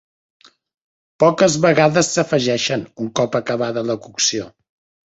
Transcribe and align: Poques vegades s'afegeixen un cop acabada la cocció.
Poques 1.25 1.59
vegades 1.67 2.11
s'afegeixen 2.17 2.89
un 3.05 3.13
cop 3.21 3.41
acabada 3.43 3.89
la 3.93 4.03
cocció. 4.09 4.53